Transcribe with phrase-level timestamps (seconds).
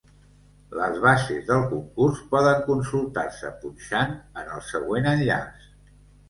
[0.77, 5.71] Les bases del concurs poden consultar-se punxant en el següent enllaç.